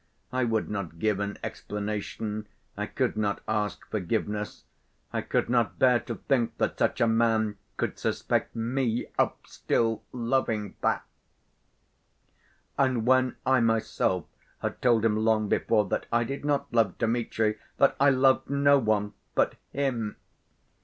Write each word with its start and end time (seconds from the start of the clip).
I 0.33 0.45
would 0.45 0.67
not 0.67 0.97
give 0.97 1.19
an 1.19 1.37
explanation, 1.43 2.47
I 2.75 2.87
could 2.87 3.15
not 3.15 3.41
ask 3.47 3.85
forgiveness. 3.91 4.63
I 5.13 5.21
could 5.21 5.47
not 5.47 5.77
bear 5.77 5.99
to 5.99 6.15
think 6.15 6.57
that 6.57 6.79
such 6.79 7.01
a 7.01 7.07
man 7.07 7.59
could 7.77 7.99
suspect 7.99 8.55
me 8.55 9.05
of 9.19 9.33
still 9.45 10.01
loving 10.11 10.75
that... 10.81 11.05
and 12.79 13.05
when 13.05 13.35
I 13.45 13.59
myself 13.59 14.25
had 14.59 14.81
told 14.81 15.05
him 15.05 15.17
long 15.17 15.47
before 15.49 15.85
that 15.89 16.07
I 16.11 16.23
did 16.23 16.43
not 16.45 16.73
love 16.73 16.97
Dmitri, 16.97 17.59
that 17.77 17.95
I 17.99 18.09
loved 18.09 18.49
no 18.49 18.79
one 18.79 19.13
but 19.35 19.53
him! 19.71 20.15